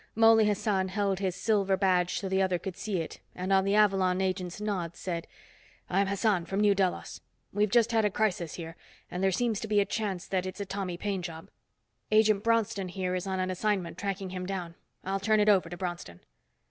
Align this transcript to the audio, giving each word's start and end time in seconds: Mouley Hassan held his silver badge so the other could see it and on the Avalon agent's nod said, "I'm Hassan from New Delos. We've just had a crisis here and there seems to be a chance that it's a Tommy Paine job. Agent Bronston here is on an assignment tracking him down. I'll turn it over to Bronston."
Mouley 0.15 0.47
Hassan 0.47 0.87
held 0.87 1.19
his 1.19 1.35
silver 1.35 1.77
badge 1.77 2.15
so 2.19 2.27
the 2.27 2.41
other 2.41 2.57
could 2.57 2.75
see 2.75 2.97
it 3.01 3.19
and 3.35 3.53
on 3.53 3.63
the 3.65 3.75
Avalon 3.75 4.19
agent's 4.19 4.59
nod 4.59 4.95
said, 4.95 5.27
"I'm 5.91 6.07
Hassan 6.07 6.45
from 6.47 6.59
New 6.59 6.73
Delos. 6.73 7.21
We've 7.53 7.69
just 7.69 7.91
had 7.91 8.03
a 8.03 8.09
crisis 8.09 8.55
here 8.55 8.75
and 9.11 9.23
there 9.23 9.31
seems 9.31 9.59
to 9.59 9.67
be 9.67 9.79
a 9.79 9.85
chance 9.85 10.25
that 10.25 10.47
it's 10.47 10.59
a 10.59 10.65
Tommy 10.65 10.97
Paine 10.97 11.21
job. 11.21 11.49
Agent 12.11 12.43
Bronston 12.43 12.87
here 12.87 13.13
is 13.13 13.27
on 13.27 13.39
an 13.39 13.51
assignment 13.51 13.99
tracking 13.99 14.31
him 14.31 14.47
down. 14.47 14.73
I'll 15.03 15.19
turn 15.19 15.39
it 15.39 15.49
over 15.49 15.69
to 15.69 15.77
Bronston." 15.77 16.21